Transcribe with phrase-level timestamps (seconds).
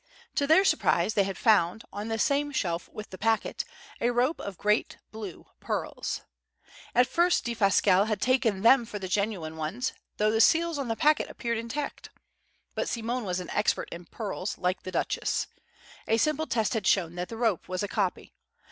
[0.33, 3.63] To their surprise they had found, on the same shelf with the packet,
[3.99, 6.21] a rope of great blue pearls.
[6.95, 10.95] At first Defasquelle had taken them for the genuine ones, though the seals on the
[10.95, 12.09] packet appeared intact.
[12.73, 15.45] But Simone was an expert in pearls, like the Duchess.
[16.07, 18.33] A simple test had shown that the rope was a copy.